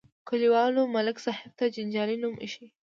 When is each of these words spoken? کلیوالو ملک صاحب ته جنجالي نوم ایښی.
کلیوالو 0.27 0.83
ملک 0.95 1.17
صاحب 1.25 1.51
ته 1.57 1.65
جنجالي 1.75 2.15
نوم 2.23 2.35
ایښی. 2.43 2.65